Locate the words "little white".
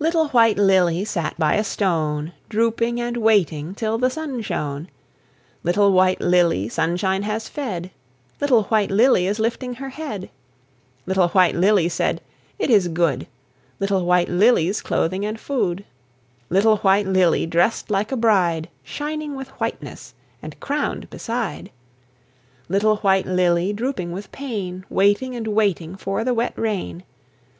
0.00-0.58, 5.62-6.20, 8.40-8.90, 11.06-11.54, 13.78-14.28, 16.50-17.06, 22.68-23.26